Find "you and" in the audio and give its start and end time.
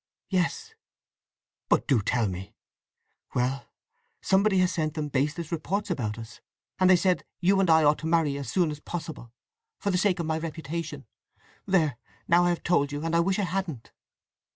7.39-7.69, 12.91-13.15